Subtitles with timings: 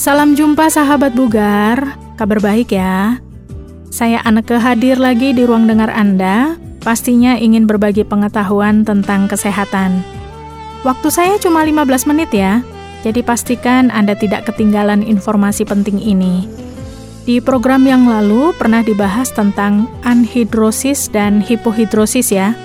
[0.00, 3.20] Salam jumpa sahabat bugar, kabar baik ya.
[3.92, 10.00] Saya Aneke hadir lagi di ruang dengar Anda, pastinya ingin berbagi pengetahuan tentang kesehatan.
[10.88, 12.64] Waktu saya cuma 15 menit ya,
[13.04, 16.48] jadi pastikan Anda tidak ketinggalan informasi penting ini.
[17.28, 22.56] Di program yang lalu pernah dibahas tentang anhidrosis dan hipohidrosis ya,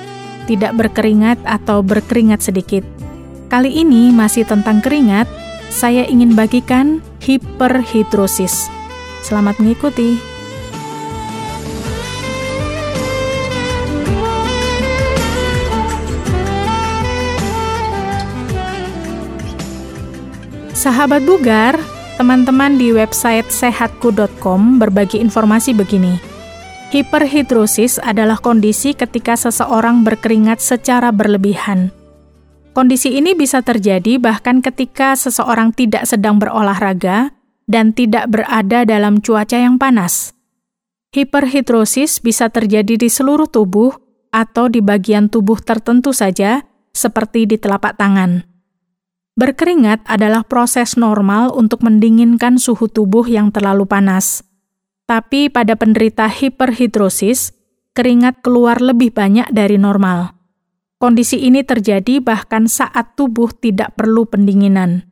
[0.47, 2.87] tidak berkeringat atau berkeringat sedikit.
[3.51, 5.27] Kali ini masih tentang keringat,
[5.75, 8.71] saya ingin bagikan hiperhidrosis.
[9.19, 10.15] Selamat mengikuti.
[20.71, 21.75] Sahabat bugar,
[22.15, 26.15] teman-teman di website sehatku.com berbagi informasi begini.
[26.95, 32.04] Hiperhidrosis adalah kondisi ketika seseorang berkeringat secara berlebihan
[32.75, 37.31] Kondisi ini bisa terjadi bahkan ketika seseorang tidak sedang berolahraga
[37.71, 40.35] dan tidak berada dalam cuaca yang panas.
[41.15, 43.95] Hiperhidrosis bisa terjadi di seluruh tubuh
[44.27, 48.43] atau di bagian tubuh tertentu saja, seperti di telapak tangan.
[49.39, 54.43] Berkeringat adalah proses normal untuk mendinginkan suhu tubuh yang terlalu panas.
[55.07, 57.55] Tapi pada penderita hiperhidrosis,
[57.95, 60.34] keringat keluar lebih banyak dari normal.
[61.05, 65.05] Kondisi ini terjadi bahkan saat tubuh tidak perlu pendinginan.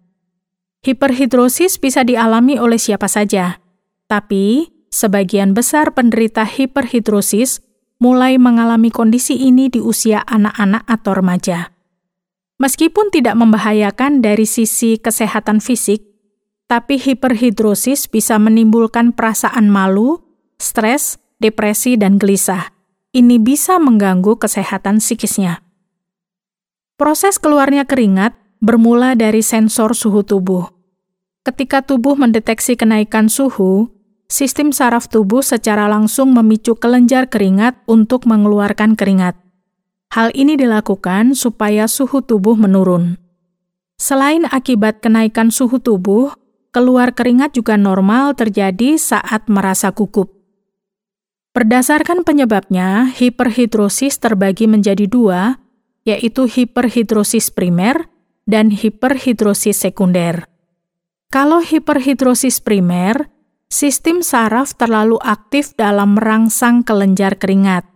[0.82, 3.62] Hiperhidrosis bisa dialami oleh siapa saja,
[4.10, 7.62] tapi sebagian besar penderita hiperhidrosis
[8.02, 11.70] mulai mengalami kondisi ini di usia anak-anak atau remaja.
[12.58, 16.02] Meskipun tidak membahayakan dari sisi kesehatan fisik,
[16.66, 20.26] tapi hiperhidrosis bisa menimbulkan perasaan malu,
[20.58, 22.74] stres, depresi, dan gelisah.
[23.14, 25.63] Ini bisa mengganggu kesehatan psikisnya.
[27.04, 28.32] Proses keluarnya keringat
[28.64, 30.72] bermula dari sensor suhu tubuh.
[31.44, 33.92] Ketika tubuh mendeteksi kenaikan suhu,
[34.32, 39.36] sistem saraf tubuh secara langsung memicu kelenjar keringat untuk mengeluarkan keringat.
[40.16, 43.20] Hal ini dilakukan supaya suhu tubuh menurun.
[44.00, 46.32] Selain akibat kenaikan suhu tubuh,
[46.72, 50.32] keluar keringat juga normal terjadi saat merasa gugup.
[51.52, 55.60] Berdasarkan penyebabnya, hiperhidrosis terbagi menjadi dua,
[56.04, 58.08] yaitu hiperhidrosis primer
[58.44, 60.48] dan hiperhidrosis sekunder.
[61.32, 63.32] Kalau hiperhidrosis primer,
[63.72, 67.88] sistem saraf terlalu aktif dalam merangsang kelenjar keringat.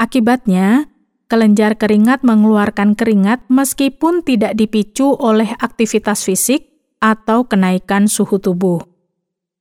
[0.00, 0.90] Akibatnya,
[1.30, 8.82] kelenjar keringat mengeluarkan keringat meskipun tidak dipicu oleh aktivitas fisik atau kenaikan suhu tubuh.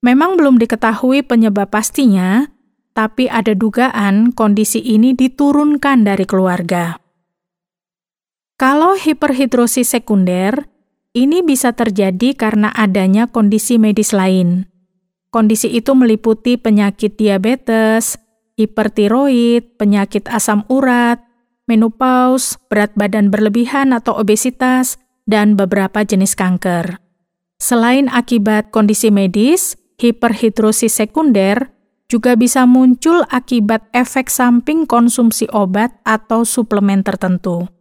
[0.01, 2.49] Memang belum diketahui penyebab pastinya,
[2.97, 6.97] tapi ada dugaan kondisi ini diturunkan dari keluarga.
[8.61, 10.69] Kalau hiperhidrosis sekunder,
[11.17, 14.69] ini bisa terjadi karena adanya kondisi medis lain.
[15.33, 18.21] Kondisi itu meliputi penyakit diabetes,
[18.61, 21.17] hipertiroid, penyakit asam urat,
[21.65, 27.01] menopause, berat badan berlebihan atau obesitas, dan beberapa jenis kanker.
[27.57, 31.73] Selain akibat kondisi medis, hiperhidrosis sekunder
[32.13, 37.80] juga bisa muncul akibat efek samping konsumsi obat atau suplemen tertentu.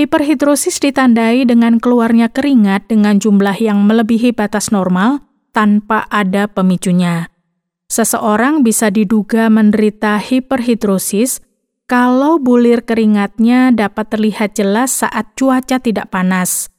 [0.00, 5.20] Hiperhidrosis ditandai dengan keluarnya keringat dengan jumlah yang melebihi batas normal
[5.52, 7.28] tanpa ada pemicunya.
[7.84, 11.44] Seseorang bisa diduga menderita hiperhidrosis
[11.84, 16.72] kalau bulir keringatnya dapat terlihat jelas saat cuaca tidak panas.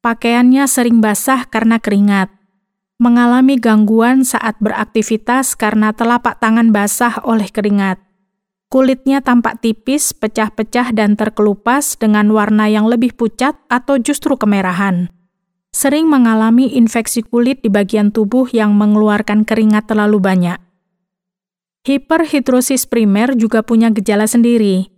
[0.00, 2.32] Pakaiannya sering basah karena keringat.
[2.96, 8.00] Mengalami gangguan saat beraktivitas karena telapak tangan basah oleh keringat
[8.72, 15.12] Kulitnya tampak tipis, pecah-pecah, dan terkelupas dengan warna yang lebih pucat atau justru kemerahan.
[15.76, 20.56] Sering mengalami infeksi kulit di bagian tubuh yang mengeluarkan keringat terlalu banyak.
[21.84, 24.88] Hiperhidrosis primer juga punya gejala sendiri.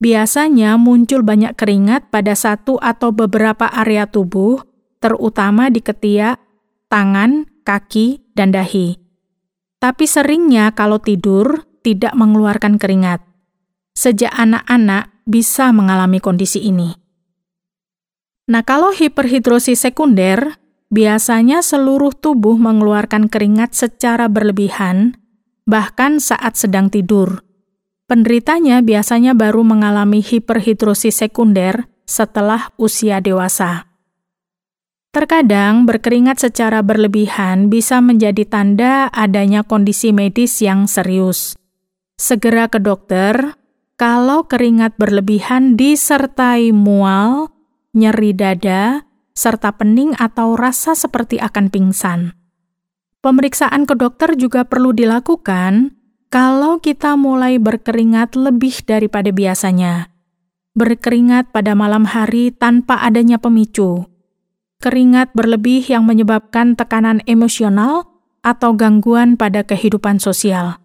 [0.00, 4.64] Biasanya muncul banyak keringat pada satu atau beberapa area tubuh,
[4.96, 6.40] terutama di ketiak,
[6.88, 8.96] tangan, kaki, dan dahi.
[9.76, 13.24] Tapi seringnya kalau tidur, tidak mengeluarkan keringat.
[13.96, 16.96] Sejak anak-anak bisa mengalami kondisi ini.
[18.50, 20.58] Nah, kalau hiperhidrosis sekunder,
[20.90, 25.14] biasanya seluruh tubuh mengeluarkan keringat secara berlebihan,
[25.70, 27.46] bahkan saat sedang tidur.
[28.10, 33.86] Penderitanya biasanya baru mengalami hiperhidrosis sekunder setelah usia dewasa.
[35.14, 41.59] Terkadang berkeringat secara berlebihan bisa menjadi tanda adanya kondisi medis yang serius
[42.20, 43.56] segera ke dokter
[43.96, 47.48] kalau keringat berlebihan disertai mual,
[47.96, 52.36] nyeri dada, serta pening atau rasa seperti akan pingsan.
[53.24, 55.96] Pemeriksaan ke dokter juga perlu dilakukan
[56.28, 60.12] kalau kita mulai berkeringat lebih daripada biasanya.
[60.76, 64.08] Berkeringat pada malam hari tanpa adanya pemicu.
[64.80, 68.08] Keringat berlebih yang menyebabkan tekanan emosional
[68.40, 70.79] atau gangguan pada kehidupan sosial.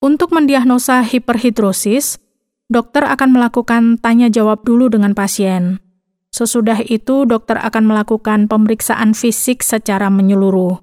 [0.00, 2.16] Untuk mendiagnosa hiperhidrosis,
[2.72, 5.76] dokter akan melakukan tanya jawab dulu dengan pasien.
[6.32, 10.80] Sesudah itu, dokter akan melakukan pemeriksaan fisik secara menyeluruh.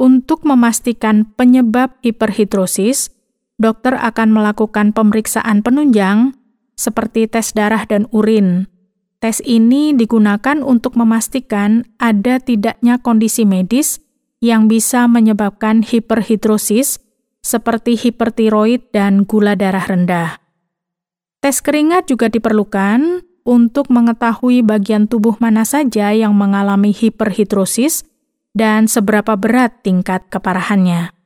[0.00, 3.12] Untuk memastikan penyebab hiperhidrosis,
[3.60, 6.32] dokter akan melakukan pemeriksaan penunjang
[6.80, 8.72] seperti tes darah dan urin.
[9.20, 14.00] Tes ini digunakan untuk memastikan ada tidaknya kondisi medis
[14.40, 17.09] yang bisa menyebabkan hiperhidrosis
[17.40, 20.30] seperti hipertiroid dan gula darah rendah.
[21.40, 28.04] Tes keringat juga diperlukan untuk mengetahui bagian tubuh mana saja yang mengalami hiperhidrosis
[28.52, 31.16] dan seberapa berat tingkat keparahannya.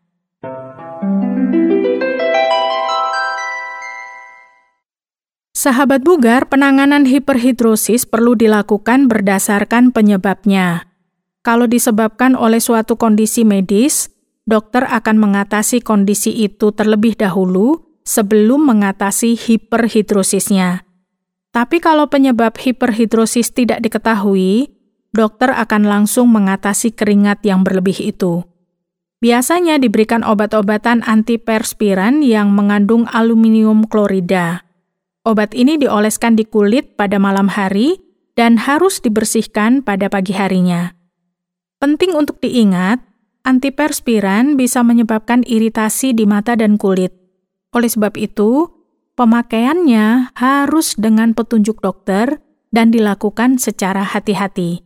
[5.65, 10.93] Sahabat bugar, penanganan hiperhidrosis perlu dilakukan berdasarkan penyebabnya.
[11.41, 14.14] Kalau disebabkan oleh suatu kondisi medis,
[14.45, 20.85] dokter akan mengatasi kondisi itu terlebih dahulu sebelum mengatasi hiperhidrosisnya.
[21.55, 24.69] Tapi kalau penyebab hiperhidrosis tidak diketahui,
[25.15, 28.45] dokter akan langsung mengatasi keringat yang berlebih itu.
[29.25, 34.69] Biasanya diberikan obat-obatan antiperspiran yang mengandung aluminium klorida.
[35.25, 37.97] Obat ini dioleskan di kulit pada malam hari
[38.37, 40.93] dan harus dibersihkan pada pagi harinya.
[41.81, 43.01] Penting untuk diingat,
[43.45, 47.13] antiperspiran bisa menyebabkan iritasi di mata dan kulit.
[47.71, 48.75] Oleh sebab itu,
[49.15, 52.43] Pemakaiannya harus dengan petunjuk dokter
[52.75, 54.83] dan dilakukan secara hati-hati.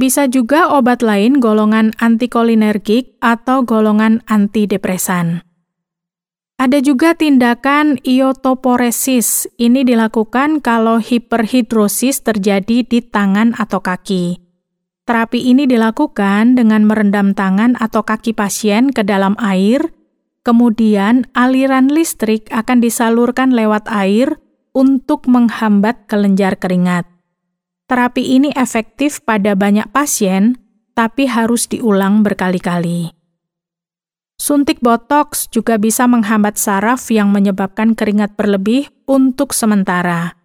[0.00, 5.44] Bisa juga obat lain golongan antikolinergik atau golongan antidepresan.
[6.56, 9.44] Ada juga tindakan iotoporesis.
[9.60, 14.47] Ini dilakukan kalau hiperhidrosis terjadi di tangan atau kaki.
[15.08, 19.88] Terapi ini dilakukan dengan merendam tangan atau kaki pasien ke dalam air
[20.48, 24.40] Kemudian aliran listrik akan disalurkan lewat air
[24.72, 27.04] untuk menghambat kelenjar keringat.
[27.84, 30.56] Terapi ini efektif pada banyak pasien,
[30.96, 33.12] tapi harus diulang berkali-kali.
[34.40, 40.37] Suntik botox juga bisa menghambat saraf yang menyebabkan keringat berlebih untuk sementara.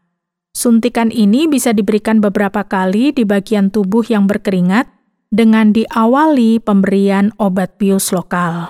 [0.53, 4.85] Suntikan ini bisa diberikan beberapa kali di bagian tubuh yang berkeringat
[5.33, 8.69] dengan diawali pemberian obat bius lokal.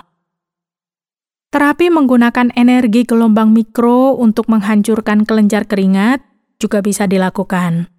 [1.52, 6.24] Terapi menggunakan energi gelombang mikro untuk menghancurkan kelenjar keringat
[6.56, 7.92] juga bisa dilakukan.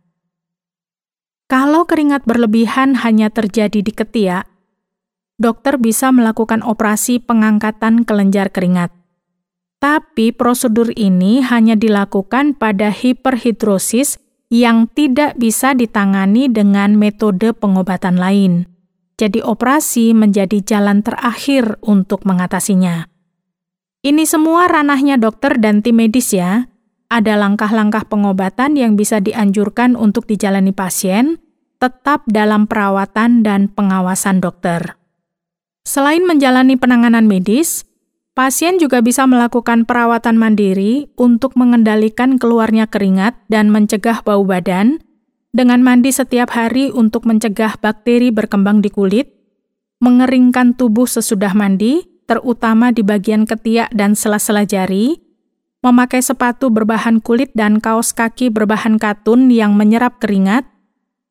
[1.45, 4.49] Kalau keringat berlebihan hanya terjadi di ketiak,
[5.37, 8.94] dokter bisa melakukan operasi pengangkatan kelenjar keringat.
[9.85, 14.17] Tapi prosedur ini hanya dilakukan pada hiperhidrosis
[14.49, 18.65] yang tidak bisa ditangani dengan metode pengobatan lain.
[19.21, 23.13] Jadi operasi menjadi jalan terakhir untuk mengatasinya.
[24.01, 26.65] Ini semua ranahnya dokter dan tim medis ya.
[27.13, 31.37] Ada langkah-langkah pengobatan yang bisa dianjurkan untuk dijalani pasien,
[31.77, 34.97] tetap dalam perawatan dan pengawasan dokter.
[35.85, 37.85] Selain menjalani penanganan medis,
[38.35, 44.99] pasien juga bisa melakukan perawatan mandiri untuk mengendalikan keluarnya keringat dan mencegah bau badan,
[45.55, 49.31] dengan mandi setiap hari untuk mencegah bakteri berkembang di kulit,
[50.03, 55.15] mengeringkan tubuh sesudah mandi, terutama di bagian ketiak dan sela-sela jari,
[55.79, 60.67] memakai sepatu berbahan kulit dan kaos kaki berbahan katun yang menyerap keringat,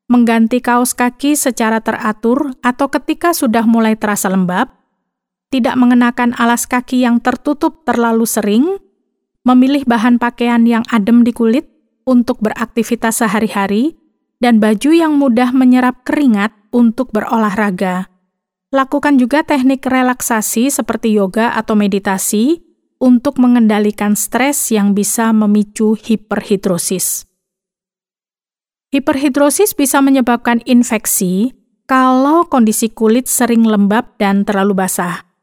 [0.08, 4.72] mengganti kaos kaki secara teratur atau ketika sudah mulai terasa lembab,
[5.50, 8.78] tidak mengenakan alas kaki yang tertutup terlalu sering,
[9.44, 11.68] memilih bahan pakaian yang adem di kulit
[12.04, 13.96] untuk beraktivitas sehari-hari,
[14.42, 18.12] dan baju yang mudah menyerap keringat untuk berolahraga.
[18.74, 22.60] Lakukan juga teknik relaksasi seperti yoga atau meditasi
[22.98, 27.28] untuk mengendalikan stres yang bisa memicu hiperhidrosis.
[28.90, 35.33] Hiperhidrosis bisa menyebabkan infeksi kalau kondisi kulit sering lembab dan terlalu basah.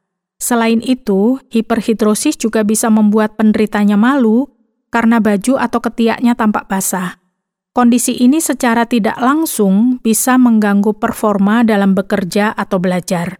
[0.42, 4.50] Selain itu, hiperhidrosis juga bisa membuat penderitanya malu
[4.90, 7.22] karena baju atau ketiaknya tampak basah.
[7.70, 13.38] Kondisi ini secara tidak langsung bisa mengganggu performa dalam bekerja atau belajar.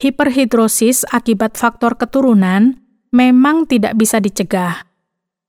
[0.00, 2.80] Hiperhidrosis akibat faktor keturunan
[3.12, 4.88] memang tidak bisa dicegah.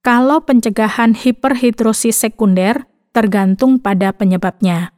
[0.03, 2.83] Kalau pencegahan hiperhidrosis sekunder
[3.15, 4.91] tergantung pada penyebabnya.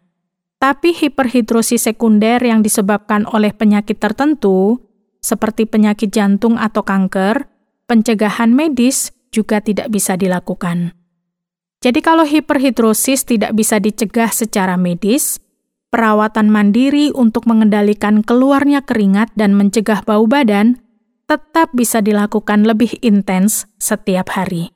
[0.57, 4.84] Tapi hiperhidrosis sekunder yang disebabkan oleh penyakit tertentu,
[5.25, 7.49] seperti penyakit jantung atau kanker,
[7.89, 10.93] pencegahan medis juga tidak bisa dilakukan.
[11.81, 15.41] Jadi kalau hiperhidrosis tidak bisa dicegah secara medis,
[15.89, 20.77] perawatan mandiri untuk mengendalikan keluarnya keringat dan mencegah bau badan
[21.25, 24.69] tetap bisa dilakukan lebih intens setiap hari.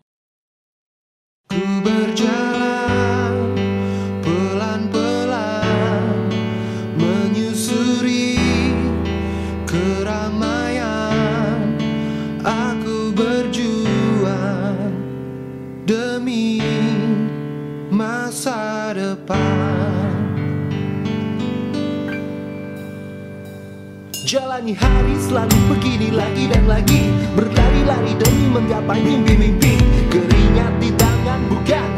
[24.59, 27.07] Jalani hari selalu begini lagi dan lagi.
[27.31, 29.79] Berlari-lari demi menggapai mimpi-mimpi.
[30.11, 31.88] Keringat di tangan bukan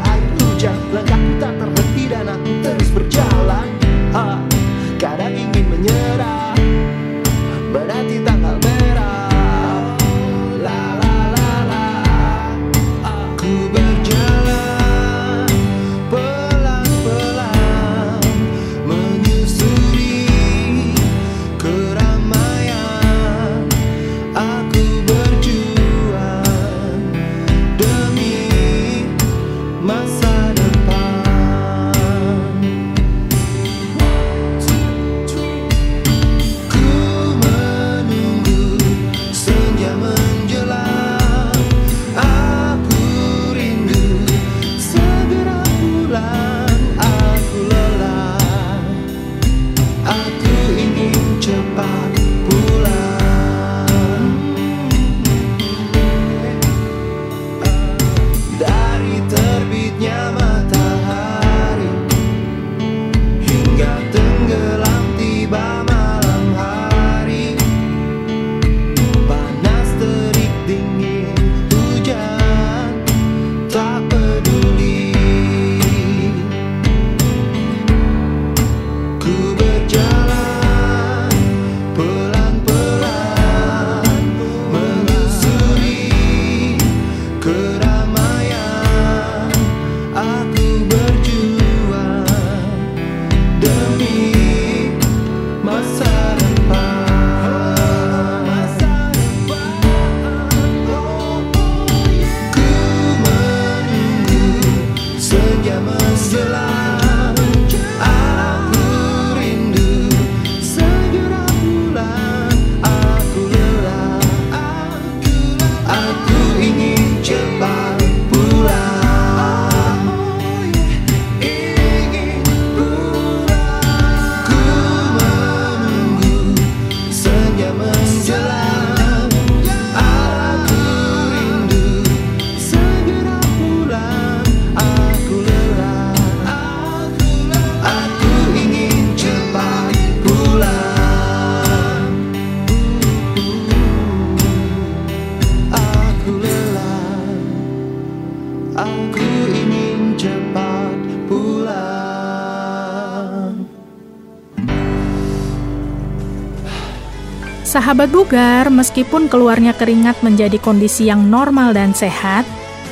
[157.72, 162.44] Sahabat bugar, meskipun keluarnya keringat menjadi kondisi yang normal dan sehat,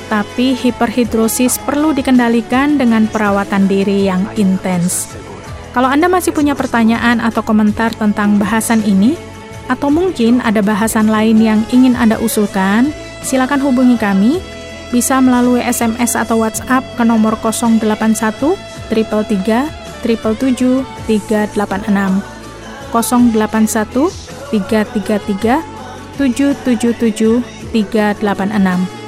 [0.09, 5.13] tapi hiperhidrosis perlu dikendalikan dengan perawatan diri yang intens.
[5.77, 9.21] Kalau Anda masih punya pertanyaan atau komentar tentang bahasan ini,
[9.69, 12.89] atau mungkin ada bahasan lain yang ingin Anda usulkan,
[13.21, 14.41] silakan hubungi kami,
[14.89, 18.57] bisa melalui SMS atau WhatsApp ke nomor 081
[18.89, 19.69] 333
[20.01, 22.25] 777 386
[22.89, 25.62] 081 333
[26.19, 27.42] 777
[27.73, 29.00] 386.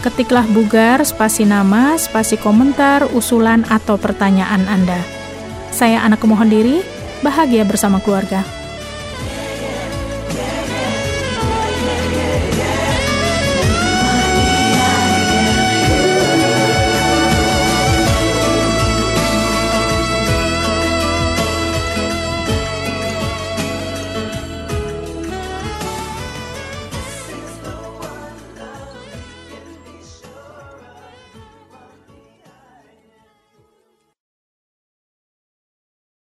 [0.00, 4.96] Ketiklah bugar, spasi nama, spasi komentar, usulan, atau pertanyaan Anda.
[5.68, 6.80] Saya anak kemohon diri,
[7.20, 8.59] bahagia bersama keluarga.